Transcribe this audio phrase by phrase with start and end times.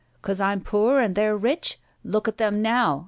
[0.23, 1.79] "'Cause I'm poor and they're rich?
[2.03, 2.99] Look at them now